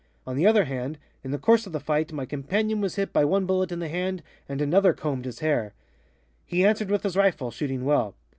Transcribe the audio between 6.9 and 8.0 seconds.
his rifle, shooting